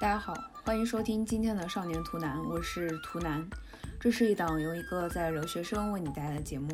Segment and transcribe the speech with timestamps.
[0.00, 0.32] 大家好，
[0.64, 3.46] 欢迎收听今天的《少年图南》，我是图南。
[4.00, 6.70] 这是一档由一个在留学生为你带来的节目，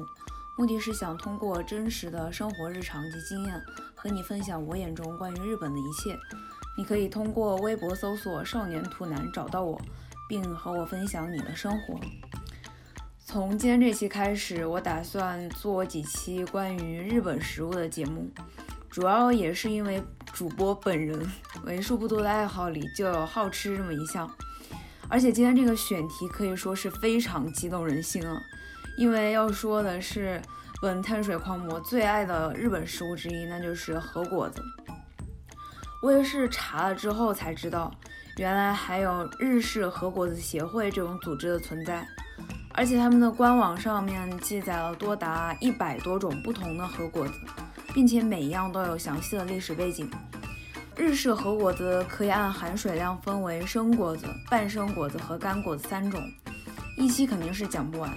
[0.56, 3.60] 目的是想通过真实的生活日常及经验，
[3.96, 6.16] 和你分享我眼中关于日本的一切。
[6.78, 9.76] 你可以通过微博搜索“少年图南”找到我，
[10.28, 11.98] 并和我分享你的生活。
[13.18, 18.30] 从今天这期开始，我打算做几期关于日本食物的节目，
[18.88, 20.00] 主要也是因为
[20.32, 21.28] 主播本人
[21.64, 24.30] 为数不多的爱好里就有好吃这么一项，
[25.08, 28.40] 而且今天这个选题可以说是非常激动人心啊，
[28.98, 30.40] 因为要说的是
[30.80, 34.62] 本碳水狂魔最爱的日本食物之一，那就是和果子。
[36.02, 37.90] 我也是查了之后才知道，
[38.36, 42.06] 原来还有日式和果子协会这种组织的存在。
[42.74, 47.32] 而且他们的官网上面记载了多达一百多种不同的和果子，
[47.94, 50.10] 并且每一样都有详细的历史背景。
[50.96, 56.18] 日式和果子可以按含水量分为生果子、半生果子和干果子三种，
[56.96, 58.10] 一期肯定是讲不完。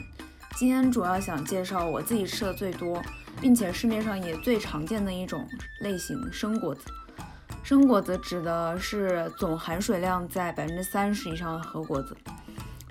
[0.55, 3.01] 今天主要想介绍我自己吃的最多，
[3.41, 5.45] 并且市面上也最常见的一种
[5.81, 6.85] 类型——生果子。
[7.63, 12.15] 生果子指的是总含水量在百分之三十以上的和果子。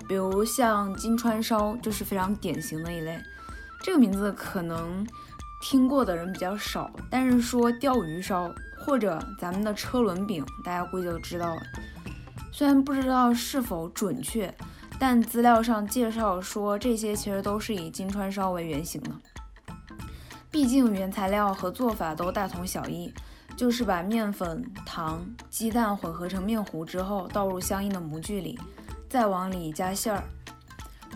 [0.07, 3.19] 比如像金川烧就是非常典型的一类，
[3.83, 5.05] 这个名字可能
[5.63, 11.61] 听过的人比较少，但是说钓鱼烧或者咱们的车轮饼，大家估计就知道了。
[12.51, 14.53] 虽然不知道是否准确，
[14.99, 19.11] 但资料上介绍说这些其实都是以金川烧为原型的。
[20.51, 23.13] 毕竟原材料和做法都大同小异，
[23.55, 28.59] 就是把面粉、糖、鸡蛋混合成面糊之后，倒入相应的模具里。
[29.07, 30.23] 再往里加馅儿，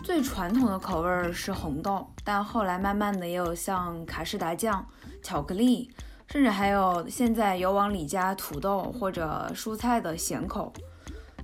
[0.02, 4.86] 最传统的口味是红豆，但后来慢慢的也有像卡士达酱、
[5.22, 5.90] 巧克力，
[6.34, 10.72] 甚至还有现在有往里加土豆或者蔬菜的咸口。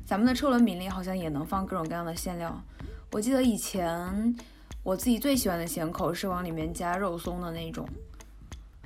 [0.05, 2.61] 咱们的车轮饼里好像也能放各种各样的馅料。
[3.12, 4.34] 我记得以前
[4.83, 7.89] 我自己最喜欢的咸口是往里面加肉松的那种。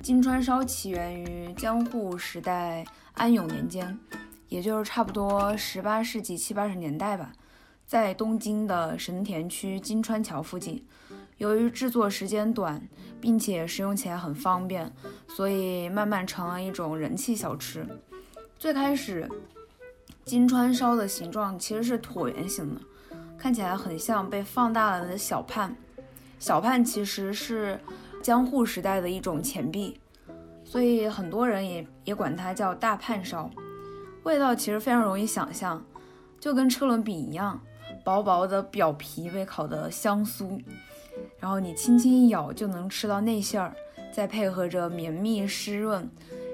[0.03, 3.97] 金川烧起源于江户时代安永年间，
[4.47, 7.33] 也就是差不多十八世纪七八十年代吧。
[7.87, 10.85] 在东京的神田区金川桥附近，
[11.37, 12.81] 由于制作时间短，
[13.19, 14.91] 并且食用起来很方便，
[15.27, 17.85] 所以慢慢成了一种人气小吃。
[18.57, 19.29] 最开始，
[20.23, 22.81] 金川烧的形状其实是椭圆形的，
[23.37, 25.75] 看起来很像被放大了的小判。
[26.39, 27.79] 小判其实是
[28.21, 29.99] 江户时代的一种钱币，
[30.63, 33.49] 所以很多人也也管它叫大判烧。
[34.23, 35.85] 味道其实非常容易想象，
[36.39, 37.61] 就跟车轮饼一样。
[38.03, 40.61] 薄薄的表皮被烤得香酥，
[41.39, 43.73] 然后你轻轻一咬就能吃到内馅儿，
[44.11, 46.09] 再配合着绵密湿润，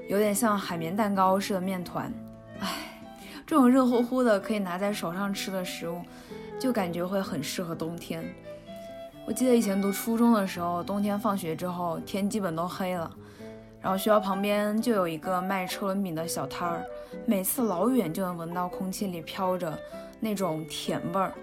[0.09, 2.13] 有点像海绵蛋糕似的面团。
[2.59, 2.67] 唉，
[3.45, 6.01] 这种热乎乎的可以拿在手上吃的食物，
[6.59, 8.23] 就感觉会很适合冬天。
[9.25, 13.09] 我记得以前读初中的时候，冬天放学之后天基本都黑了，
[13.81, 16.85] 然后学校旁边就有一个卖车轮饼的小摊儿，
[17.25, 19.77] 每次老远就能闻到空气里飘着。
[20.23, 21.33] 那种甜味儿，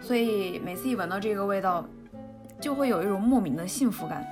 [0.00, 1.86] 所以每次一闻到这个味道，
[2.60, 4.26] 就会有一种莫名的幸福感。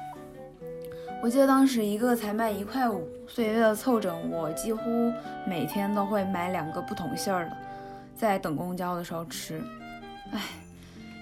[1.23, 5.12] 我记得当时一个才卖一块五，所以为了凑整，我几乎
[5.47, 7.57] 每天都会买两个不同馅儿的，
[8.15, 9.63] 在等公交的时候吃。
[10.33, 10.41] 唉，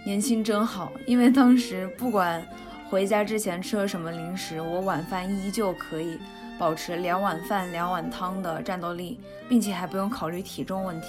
[0.05, 2.45] 年轻真好，因为当时不管
[2.91, 6.19] 回家之前吃了什么零食，我晚饭依旧可以
[6.59, 11.07] 保持两碗饭两碗汤的战斗力，并且还不用考虑体重问题。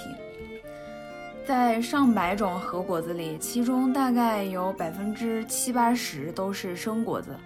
[1.46, 7.36] 在上百种和果子里，其中大概有百分之七八十都是生果子，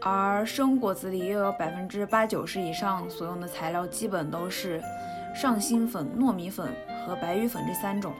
[0.00, 4.82] 而生果子里又有百分之八九十以上所用的材料基本都是
[5.36, 6.68] 上新粉、糯米粉
[7.06, 8.12] 和白玉粉这三种。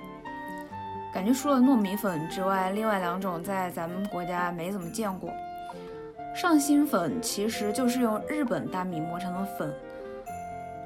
[1.13, 5.31] 感觉除了糯米粉之外，另外两种在咱们国家没怎么见过。
[6.33, 9.75] 上新粉其实就是用日本大米磨成的粉，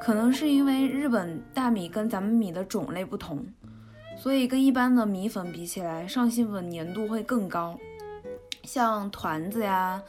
[0.01, 3.47] 可能是因为日本大米跟咱们米的种类不同。
[4.17, 7.79] 所以跟一般的米粉比起来，上新粉粘度会更高。
[8.65, 10.03] 像团子呀、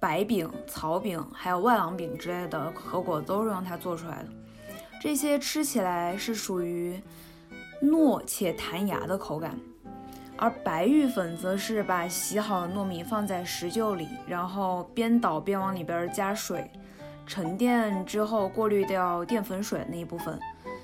[0.00, 4.28] 白饼、草饼，还有外郎饼之类的和果都是用它做出来的。
[5.00, 7.00] 这些吃起来是属于
[7.82, 9.56] 糯且弹牙的口感，
[10.36, 16.68] 而白玉粉则是把洗好的糯米放在石臼里，然后边捣边往里边加水，
[17.26, 20.38] 沉淀之后过滤掉淀粉水那一部分。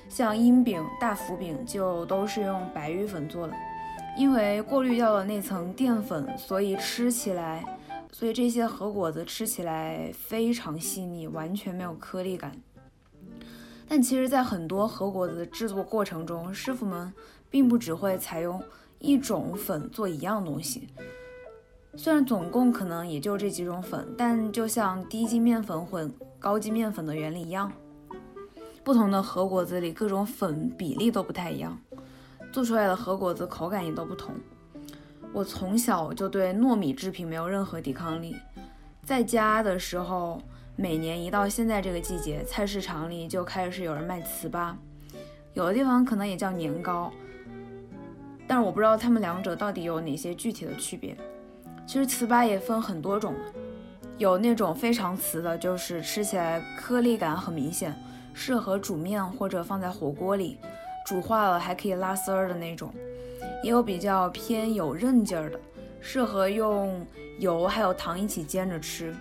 [0.08, 3.52] 像阴饼、大福饼就都是用白玉粉做的，
[4.16, 7.64] 因为过滤掉了那层淀粉，所以吃起来，
[8.10, 12.52] 所以这些和果子吃起来非常细腻，完全没有颗粒感。
[13.88, 17.12] 但其实，在很多和果子制作过程中，师傅们
[17.50, 18.60] 并不只会采用
[18.98, 20.88] 一种粉做一样东西。
[21.94, 27.70] 虽然总共可能也就这几种粉，但就像低筋面粉混高筋面粉的原理一样，
[28.86, 31.76] 不同的和果子里各种粉比例都不太一样，
[32.52, 34.32] 做出来的和果子口感也都不同。
[35.32, 38.36] 我从小就对糯米制品没有任何抵抗力，
[39.02, 40.40] 在家的时候，
[40.76, 44.76] 每年一到现在这个季节，菜市场里就开始有人卖糍粑，
[45.52, 47.12] 有的地方可能也叫年糕，
[48.46, 51.16] 但是我不知道它们两者到底有哪些具体的区别。
[51.88, 53.34] 其实糍粑也分很多种，
[54.16, 57.92] 有那种非常瓷的，就是吃起来颗粒感很明显，
[58.38, 60.58] 适合煮面或者放在火锅里，
[61.06, 62.90] 煮化了还可以拉丝儿的那种；
[63.64, 65.58] 也有比较偏有韧劲儿的，
[66.00, 67.04] 适合用
[67.40, 69.16] 油还有糖一起煎着吃，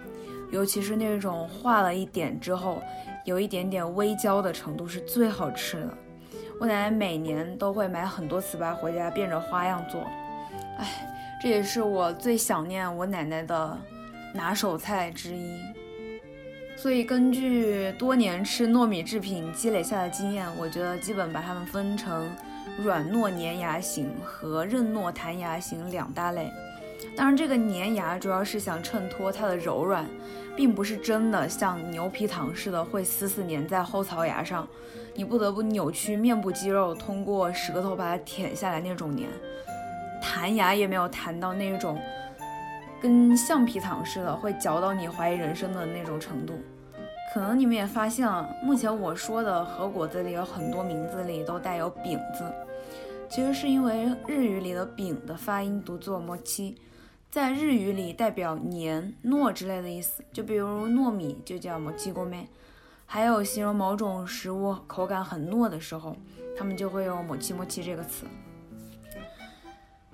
[0.51, 2.81] 尤其是那种化了一点之后，
[3.23, 5.97] 有一点点微焦的程度是最好吃的。
[6.59, 10.01] 我奶奶每年都会买很多糍粑回家，变着花样做，
[10.77, 11.11] 哎。
[11.41, 13.77] 这也是我最想念我奶奶的
[14.33, 15.59] 拿手菜之一，
[16.85, 22.29] 所以根据多年吃糯米制品积累下的经验，我觉得基本把它们分成
[22.77, 26.53] 软糯粘牙型和韧糯弹牙型两大类。
[27.17, 30.05] 当然，这个粘牙主要是想衬托它的柔软，
[30.55, 34.67] 并不是真的像牛皮糖似的会死死粘在后槽牙上，
[35.15, 39.25] 你不得不扭曲面部肌肉，通过舌头把它舔下来那种粘。
[40.21, 41.99] 弹牙也没有弹到那种
[43.01, 46.53] 跟橡皮糖似的，会嚼到你怀疑人生的那种程度。
[47.35, 52.49] 可能你们也发现了，目前我说的和果子里有很多名字里都带有“饼”字，
[53.29, 56.73] 其实是因为日语里的“饼”的发音读作“摩七”，
[57.29, 60.23] 在日语里代表黏、糯之类的意思。
[60.31, 62.47] 就比如糯米就叫“摩七锅面”，
[63.05, 66.15] 还有形容某种食物口感很糯的时候，
[66.57, 68.25] 他们就会用“摩七摩七”这个词。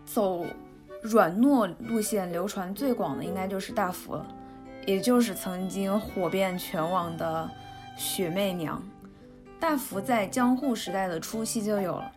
[0.05, 0.43] 走
[1.03, 4.25] 软糯路线流传最广的应该就是大福了，
[4.85, 7.49] 也就是曾经火遍全网的
[7.95, 8.81] 雪媚娘。
[9.59, 12.11] 大福在江户时代的初期就有了，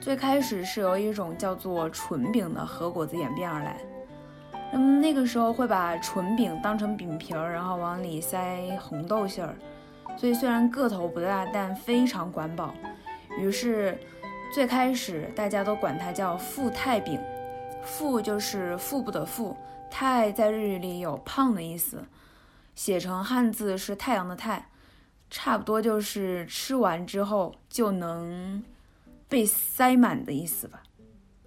[0.00, 3.76] 最开始是由一种叫做纯饼的和果子演变而来。
[4.72, 9.56] 那么那个时候会把纯饼当成饼皮儿，然后往里塞红豆馅儿，
[10.16, 12.74] 所以虽然个头不大，但非常管饱。
[13.38, 13.98] 于是。
[14.54, 17.20] 最开始大家都管它叫富太饼，
[17.82, 19.56] 富就是富不得富，
[19.90, 22.04] 太在日语里有胖的意思，
[22.74, 24.70] 写成汉字是太阳的太，
[25.30, 28.62] 差不多就是吃完之后就能
[29.28, 30.82] 被塞满的意思吧。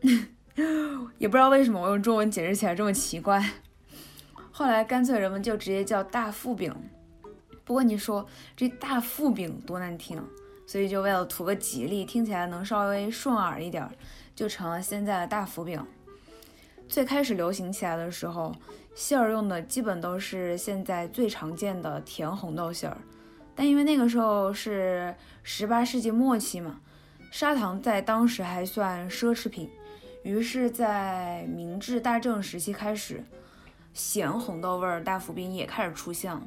[1.17, 3.43] 也不知道为什么我用中文解释起来这么奇怪，
[4.51, 6.73] 后来干脆人们就直接叫大富饼。
[7.63, 8.25] 不过你说
[8.55, 10.23] 这大富饼多难听。
[10.67, 13.89] 所以就为了图个吉利，听起来能稍微顺耳一点，
[14.35, 15.83] 就成了现在的大福饼。
[16.89, 18.53] 最开始流行起来的时候，
[18.95, 22.97] 馅儿用的基本都是现在最常见的甜红豆馅儿，
[23.55, 26.81] 但因为那个时候是十八世纪末期嘛，
[27.31, 29.69] 砂糖在当时还算奢侈品，
[30.23, 33.23] 于是，在明治大正时期开始，
[33.93, 36.41] 咸红豆味儿大福饼也开始出现了。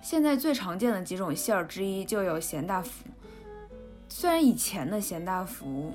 [0.00, 3.04] 现在最常见的几种馅儿之一就有咸大福。
[4.08, 5.92] 虽然以前的咸大福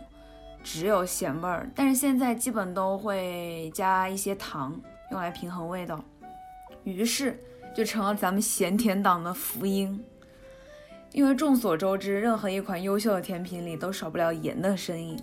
[0.72, 6.00] 只有咸味儿，但是现在基本都会加一些糖，用来平衡味道，
[6.84, 7.44] 于是
[7.76, 10.06] 就成了咱们咸甜党的福音。
[11.12, 15.20] 因为众所周知，任何一款优秀的甜品里都少不了盐的身影，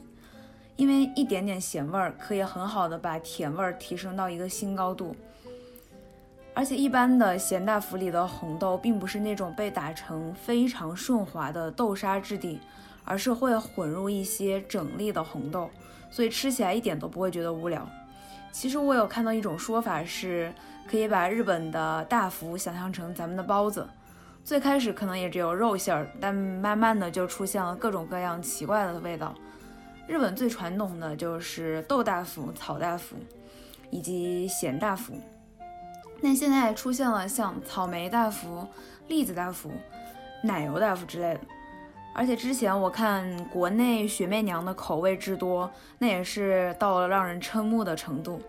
[0.75, 5.15] 因为一点点咸味儿可以很好的把甜味儿提升到一个新高度。
[6.55, 12.59] 而且一般的咸大福里的红豆，并不是那种被打成非常顺滑的豆沙质地，
[13.07, 15.71] 而是会混入一些整粒的红豆，
[16.11, 17.89] 所以吃起来一点都不会觉得无聊。
[18.53, 20.53] 其实我有看到一种说法，是
[20.87, 23.87] 可以把日本的大福想象成咱们的包子，
[24.45, 29.35] 最开始可能也只有肉馅儿，但慢慢的就出现了各种各样奇怪的味道。
[30.07, 33.17] 日本最传统的就是豆大福、草大福，
[33.91, 35.15] 以及咸大福。
[36.21, 38.67] 那现在出现了像草莓大福、
[39.09, 39.71] 栗子大福、
[40.43, 41.41] 奶油大福之类的，
[42.19, 48.41] 而且之前我看国内雪媚娘的口味之多，那也是到了让人瞠目的程度。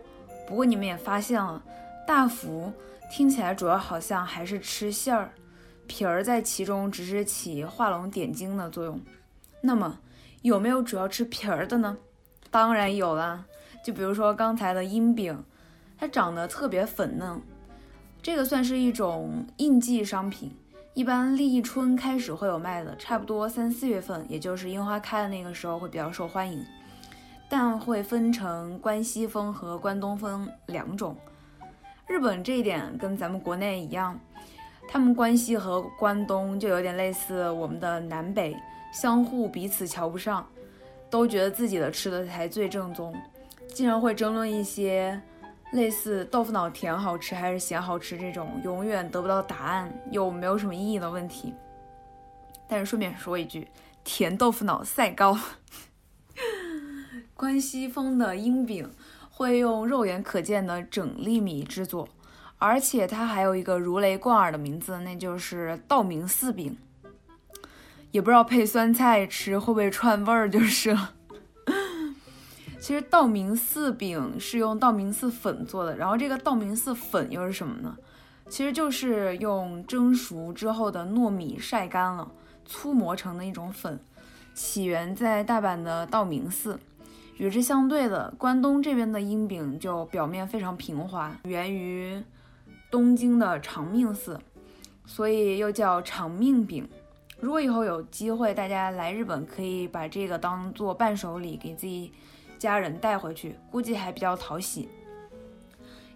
[0.47, 1.61] 不过你们也发现了，
[2.07, 2.71] 大福
[3.11, 5.29] 听起来主要好像还是吃馅儿，
[5.85, 8.97] 皮儿在其中只是起画龙点睛的作用。
[9.59, 9.99] 那么
[10.43, 11.97] 有没有主要吃皮儿的呢？
[12.49, 13.43] 当然有啦，
[13.83, 15.43] 就比如说刚才的阴饼，
[15.99, 17.41] 它长得特别粉嫩。
[18.21, 20.55] 这个算是一种应季商品，
[20.97, 26.65] 一般立春开始会有卖的，差不多三四月份，也就是樱花开的那个时候会比较受欢迎。
[27.47, 31.15] 但会分成关西风和关东风两种。
[32.07, 34.19] 日本这一点跟咱们国内一样，
[34.89, 38.57] 他们关西和关东就有点类似我们的南北，
[38.91, 40.43] 相互彼此瞧不上，
[41.11, 43.15] 都觉得自己的吃的才最正宗，
[43.67, 45.21] 经常会争论一些
[45.73, 51.53] 类似豆腐脑甜好吃还是咸好吃这种永远得不到答案又没有什么意义的问题。
[52.67, 53.67] 但是顺便说一句，
[54.03, 55.37] 甜豆腐脑赛高。
[57.33, 58.91] 关西风的鹰饼
[59.29, 62.09] 会用肉眼可见的整粒米制作，
[62.57, 66.77] 而且它还有一个如雷贯耳的名字，那就是道明寺饼。
[68.11, 71.13] 也不知道配酸菜吃会不会串味儿，就是了。
[72.87, 77.93] 其实道明寺饼是用道明寺粉做的，然后这个道明寺粉又是什么呢？
[78.47, 82.31] 其实就是用蒸熟之后的糯米晒干了，
[82.65, 83.99] 粗磨成的一种粉，
[84.53, 86.79] 起源在大阪的道明寺。
[87.35, 92.23] 与之相对的，关东这边的阴饼就表面非常平滑，源于
[92.89, 94.39] 东京的长命寺，
[95.05, 96.87] 所以又叫长命饼。
[97.41, 102.13] 如果以后有机会，大家来日本可以把这个当做伴手礼给自己
[102.57, 104.89] 家人带回去，估计还比较讨喜。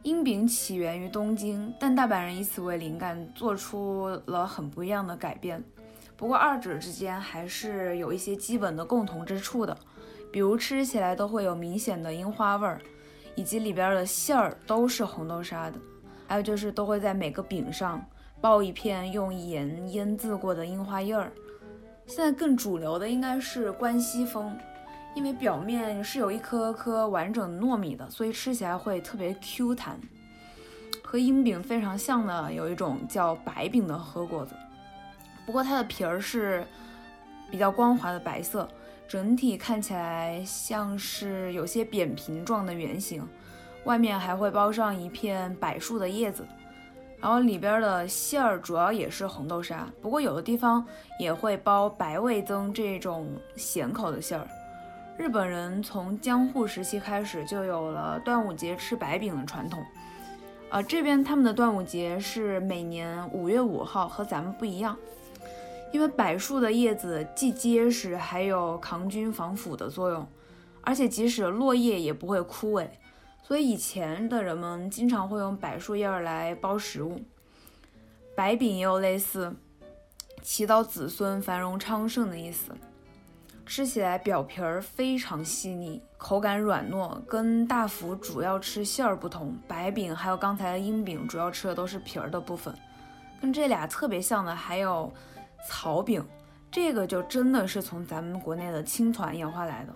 [0.04, 5.64] 樱饼起源于东京，但大阪人以此为灵感，做出了很不一样的改变。
[6.18, 9.78] 不过二者之间还是有一些基本的共同之处的。
[10.32, 12.82] 比如吃起来都会有明显的樱花味儿，
[13.36, 15.78] 以及里边的馅儿都是红豆沙的，
[16.26, 18.02] 还有就是都会在每个饼上
[18.40, 21.34] 包一片用盐腌制过的樱花叶儿。
[22.06, 24.58] 现在更主流的应该是关西风，
[25.14, 30.00] 因为表面是有一颗颗完整糯米的，所以吃起来会特别 Q 弹。
[31.04, 34.56] 和阴饼非常像的有一种叫白饼的和果子，
[35.46, 36.66] 不过它的皮儿是
[37.50, 38.68] 比较光滑的白色。
[39.10, 43.28] 整体看起来像是有些扁平状的圆形，
[43.84, 46.48] 外面还会包上一片柏树的叶子，
[47.20, 50.88] 然后里边的馅儿主要也是红豆沙，不过有的地方
[51.20, 53.28] 也会包白味增这种
[53.58, 54.48] 咸口的馅儿。
[55.22, 59.86] 日本人从江户时期开始就有了端午节吃白饼的传统，
[60.72, 64.98] 啊，这边他们的端午节是每年五月五号，和咱们不一样。
[65.94, 70.28] 因为柏树的叶子既结实，还有抗菌防腐的作用，
[70.82, 72.88] 而且即使落叶也不会枯萎，
[73.44, 77.22] 所以以前的人们经常会用柏树叶来包食物。
[78.36, 79.54] 白饼也有类似
[80.42, 82.76] 祈祷子孙繁荣昌盛的意思。
[83.66, 92.74] 吃起来表皮儿非常细腻，口感软糯，跟大福主要吃馅儿不同，白饼还有刚才的阴饼主要吃的都是皮儿的部分。
[93.42, 95.12] 跟这俩特别像的还有。
[95.70, 96.26] 草饼，
[96.72, 99.94] 这个就真的是从咱们国内的青团演化来的，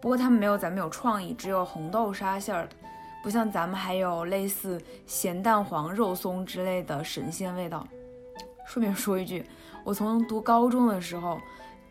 [0.00, 2.74] 不过他们没有咱们有创意，只有红豆沙馅儿的，
[3.22, 7.86] 不像咱们还有类似咸蛋黄、肉松之类的神仙味道。
[8.66, 9.44] 顺便说一句，
[9.84, 11.38] 我从读高中的时候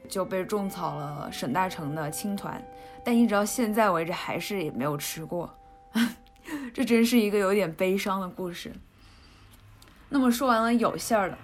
[0.09, 2.61] 就被种草了沈大成的青团，
[3.05, 5.53] 但一直到现在为止还是也没有吃过，
[6.73, 8.73] 这真是一个有点悲伤的故事。
[10.09, 11.37] 那么说完了有馅儿的。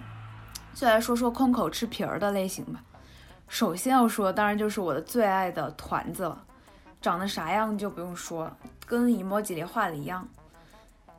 [0.74, 2.82] 就来说说空口吃皮儿的类型吧。
[3.48, 6.44] 首先要说，当然就是我的最爱的团子了。
[7.00, 10.28] 长得啥样就不用说了，跟 emoji 里画的一样。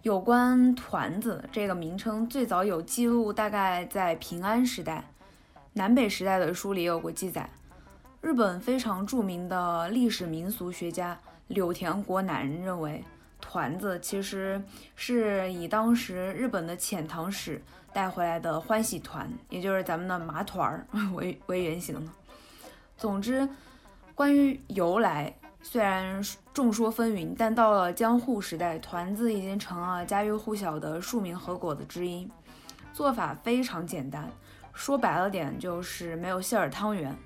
[0.03, 5.03] 有关团子这个名称，最早有记录，大概在平安时代、
[5.77, 7.47] 南北时代的书里有过记载。
[8.19, 11.15] 日本非常著名的历史民俗学家
[11.49, 13.03] 柳田国男认为，
[13.39, 14.59] 团子其实
[14.95, 17.61] 是以当时日本的遣唐使。
[17.93, 22.11] 带回来的欢喜团，也就是咱们的麻团儿 为为原型的。
[22.95, 23.47] 总之，
[24.13, 26.21] 关于由来，虽然
[26.53, 32.29] 众说纷纭，但到了江户时代，团子已经成了家喻户晓的庶民和果子之一。
[32.93, 34.29] 做法非常简单，
[34.77, 37.17] 说白了点就是没有馅儿汤圆。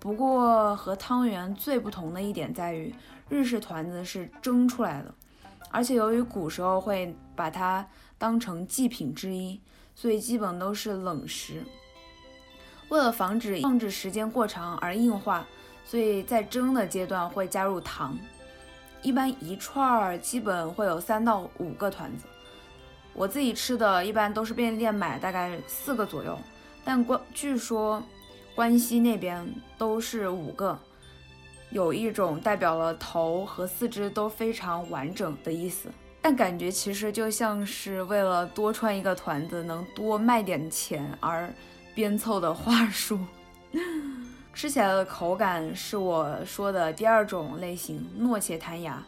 [0.00, 2.92] 不过和汤圆最不同的一点在于，
[3.28, 5.14] 日式团子是蒸出来的，
[5.70, 7.86] 而且由于古时候会把它
[8.18, 9.60] 当成祭品之一。
[9.96, 11.62] 所以基本都是冷食。
[12.88, 15.46] 为了防止放置时间过长而硬化，
[15.84, 18.18] 所以在蒸的阶段会加入糖。
[19.02, 22.26] 一般一串儿基本会有三到五个团子。
[23.12, 26.36] 我自己吃的一般都是便利店买，大概四个左右。
[26.84, 28.02] 但关据说
[28.54, 29.44] 关西那边
[29.78, 30.78] 都是五个，
[31.70, 35.88] 有一种代表了头和四肢都非常完整的意思。
[36.20, 41.52] 但感觉其实就像是为了多穿一个团子，能多卖点钱而
[41.94, 43.18] 编凑的话术。
[44.54, 49.02] 吃起来的口感是我说的第二种类型，糯且弹牙。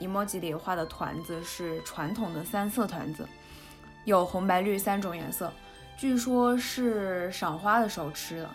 [0.00, 3.28] emoji 里画的团子是传统的三色团子，
[4.06, 5.52] 有红、白、绿三种颜色，
[6.00, 8.48] 据说是赏花的时候吃的。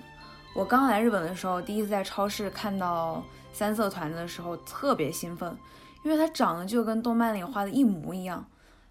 [0.56, 3.24] 我刚来日本的时候，第一次在超市看到
[3.54, 5.56] 三色团子的时候，特别兴奋。
[6.04, 8.44] 因为它长得就跟动漫里画的一模一样，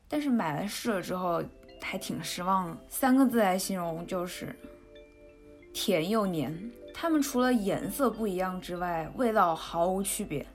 [0.08, 1.42] 但是买来试了之后
[1.82, 2.76] 还挺失望的。
[2.88, 4.54] 三个字来形容就是
[5.72, 6.56] 甜又黏。
[6.94, 10.46] 它们除了颜色不一样之外，味道毫无区别。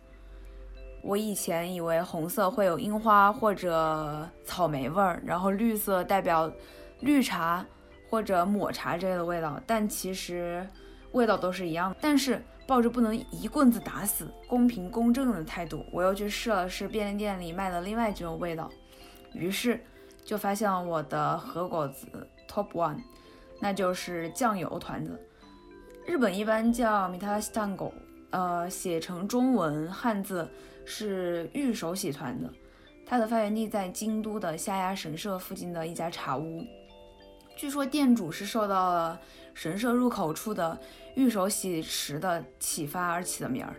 [1.01, 6.49] 我以前以为红色会有樱花或者草莓味儿，然后绿色代表
[7.01, 7.65] 绿茶
[8.09, 10.67] 或者抹茶之类的味道，但其实
[11.11, 11.97] 味道都是一样的。
[12.01, 12.41] 但是。
[12.67, 18.69] 抱着不能一棍子打死、公平公正的态度，我又去试了试便利店里卖的另外几种味道，
[19.33, 19.83] 于是
[20.23, 22.05] 就发现了我的和果子
[22.47, 22.99] Top One，
[23.59, 25.19] 那就是酱油团子。
[26.05, 27.91] 日本一般叫 Mitastango，
[28.29, 30.47] 呃，写成中文汉字
[30.85, 32.53] 是玉手洗团子。
[33.03, 36.63] 它的发源地在京都的下鸭神社附近的一家茶屋，
[37.59, 39.19] 据说店主是受到了
[39.53, 40.79] 神社入口处的。
[41.15, 43.75] 玉手洗池的启发而起的名儿，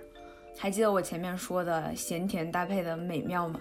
[0.58, 3.58] 还记得我前面说的咸甜搭配的美妙吗？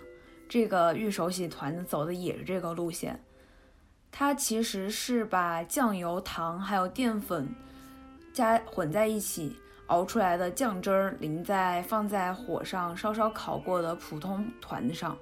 [0.49, 3.17] 这个玉手洗团子走的也是这个路线，
[4.11, 7.47] 它其实是把酱油、糖还有淀粉
[8.33, 9.55] 加混在一起
[9.87, 15.17] 熬出来的酱汁儿淋在放在火上稍稍烤过的普通团子上。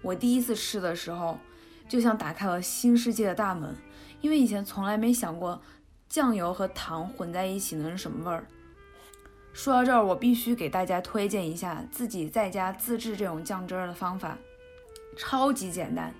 [0.00, 1.38] 我第一次吃的时候，
[1.86, 3.76] 就像打开了新世界的大门，
[4.24, 5.60] 因为以前从来没想过。
[6.08, 8.46] 酱油和糖混在一起能是什么味儿？
[9.52, 14.38] 说到这儿，我必须给大家推荐一下自己在家自制这种酱汁儿的方法，
[15.18, 16.14] 超级简单。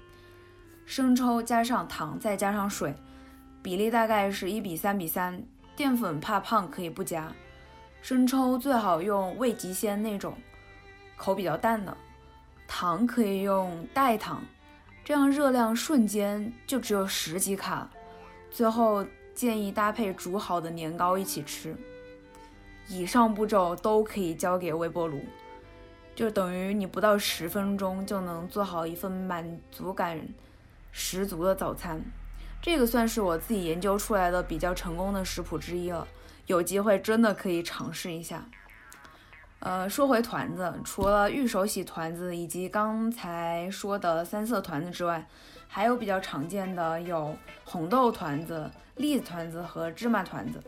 [0.85, 2.95] 生抽加上糖，再加上水，
[3.63, 5.43] 比例大概是一比三比三。
[5.77, 7.33] 淀粉怕胖可以不加，
[8.03, 10.37] 生抽最好用味极鲜那种，
[11.17, 11.97] 口比较淡的。
[12.67, 14.43] 糖可以用代糖，
[15.05, 17.91] 这样热量瞬间就只有十几卡。
[18.51, 19.07] 最后。
[19.35, 21.77] 建议搭配煮好的年糕一起吃。
[22.87, 25.25] 以上步骤都可以交给微波炉，
[26.15, 30.25] 就等于你不到十分钟就能做好一份满足感
[30.93, 32.01] 十足的早餐。
[32.63, 36.07] 这个算是我自己研究出来的比较成功的食谱之一了，
[36.47, 38.49] 有机会真的可以尝试一下。
[39.65, 45.27] 呃，说回团子，除了玉手洗团子以及刚才说的三色团子之外，
[45.67, 48.71] 还有比较常见的有红豆团子。
[48.97, 50.63] 栗子团子和芝麻团子，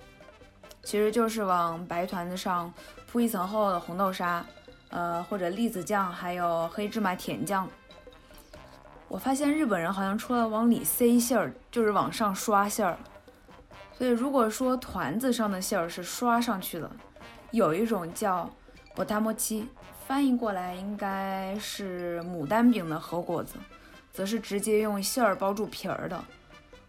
[0.82, 2.72] 其实就是往白团子上
[3.06, 4.44] 铺一层厚厚的红豆沙，
[4.88, 7.68] 呃，或者栗子酱，还有黑芝麻甜酱。
[9.06, 12.98] 我发现日本人好像除了往里塞馅儿，就是往上刷馅儿。
[13.96, 16.90] 所以如果说团子上的馅儿是刷上去的，
[17.52, 18.50] 有一种叫
[18.96, 19.68] 波塔莫七，
[20.06, 23.56] 翻译过来应该是牡丹饼的和果子，
[24.10, 26.18] 则是直接用馅儿包住皮儿的。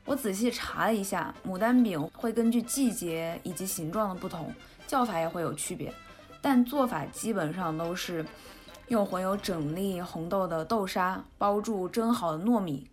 [0.06, 4.54] 我仔细查了一下，牡丹饼会根据季节以及形状的不同，
[4.88, 5.94] 叫法也会有区别，
[6.42, 8.26] 但做法基本上都是
[8.88, 12.90] 用混有整粒红豆的豆沙包住蒸好的糯米，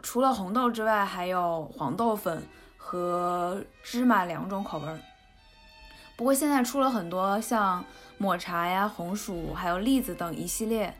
[0.00, 2.42] 除了红豆之外，还有黄豆粉
[2.78, 4.98] 和芝麻两种口味儿。
[6.16, 7.84] 不过现在出了很多像
[8.16, 10.94] 抹茶呀、红薯还有栗子等一系列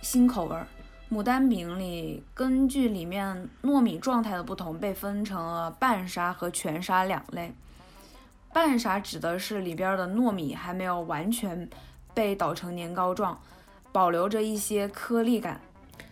[0.00, 0.66] 新口味儿。
[1.10, 7.52] 牡丹饼里，根据里面糯米状态的不同，被分成了半沙和全沙两类。
[8.52, 11.68] 半沙指的是里边的糯米还没有完全
[12.14, 13.40] 被捣成年糕状，
[13.90, 15.56] 保留着一些颗粒感；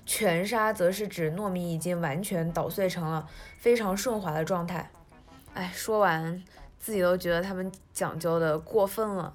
[0.04, 3.26] 全沙则是指糯米已经完全捣碎成了
[3.56, 4.90] 非常顺滑的状态。
[5.54, 6.42] 哎，说完
[6.82, 9.32] 自己都觉得他们讲究的过分了。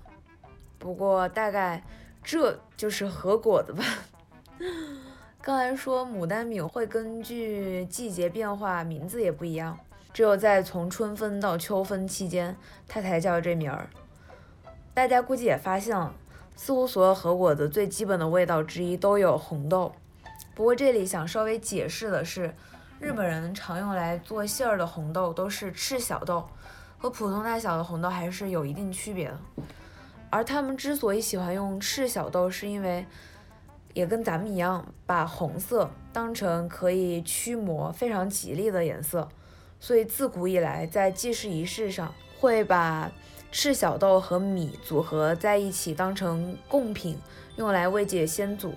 [0.77, 1.81] 不过大概
[2.21, 3.83] 这就是和果子吧。
[5.41, 9.79] 刚才说牡丹饼会根据季节变化，名字也不一样。
[10.13, 12.53] 只有在从春分到秋分期间，
[12.85, 13.87] 它才叫这名儿。
[14.93, 16.13] 大家估计也发现了，
[16.57, 19.93] 似乎所有和果子最基本的味道之一都有红豆。
[20.53, 22.53] 不过这里想稍微解释的是，
[22.99, 26.49] 日本人常用来做馅儿的红豆都是赤小豆，
[26.97, 29.39] 和普通大小的红豆还是有一定区别的。
[30.29, 33.05] 而他们之所以喜欢用赤小豆，是因为。
[33.93, 39.27] 也跟咱们一样，把红色当成可以驱魔、非常吉利的颜色，
[39.79, 43.11] 所以自古以来，在祭祀仪式上会把
[43.51, 47.17] 赤小豆和米组合在一起，当成贡品，
[47.55, 48.75] 用来慰藉先祖。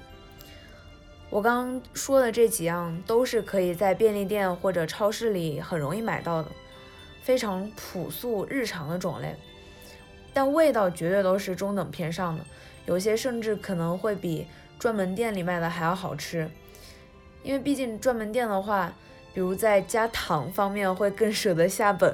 [1.29, 6.49] 我刚说的这几样都是可以在便利店或者超市里很容易买到的，
[7.31, 9.37] 非常朴素日常的种类，
[10.33, 12.45] 但味道绝对都是中等偏上的，
[12.87, 14.49] 有些甚至可能会比
[14.81, 16.51] 专门店里卖的还要好吃。
[17.45, 18.93] 因为毕竟专门店的话，
[19.33, 22.13] 比如在加糖方面会更舍得下本，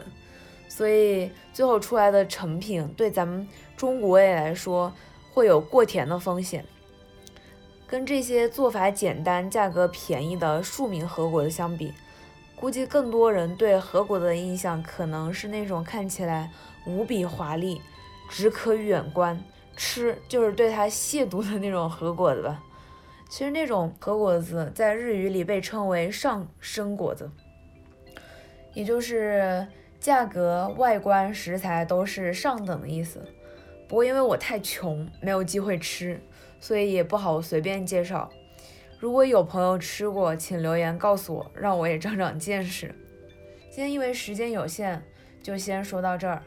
[0.69, 4.93] 所以最后出来的成品对咱们中国胃来说
[5.33, 6.63] 会有过甜的风险。
[7.87, 11.95] 跟这些做法简单、价格便宜的庶民和果子相比，
[12.57, 16.51] 估计更多人对和果子的印象可能是那种看起来
[16.87, 17.81] 无比华丽、
[18.29, 19.38] 只可远观，
[19.77, 22.62] 吃就是对它亵渎的那种和果子吧。
[23.29, 27.31] 其实那种和果子在日语里被称为上生果子，
[28.73, 29.66] 也就是
[30.01, 33.23] 价格、外观、食材都是上等的意思。
[33.87, 36.21] 不过因为我太穷，没有机会吃。
[36.59, 38.29] 所以也不好随便介绍。
[38.99, 42.95] 如果有朋友吃过，请留言告诉我，让我也长长见识。
[43.71, 45.03] 今天因为时间有限，
[45.43, 46.43] 就先说到这儿。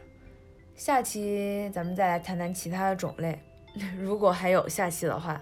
[0.74, 3.38] 下期咱们再来谈谈其他的种类，
[3.98, 5.40] 如果还有下期的话。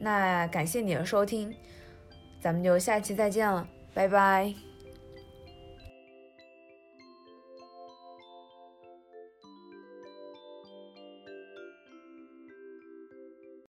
[0.00, 1.54] 那感谢你的收听，
[2.40, 4.54] 咱们就下期再见了，拜拜。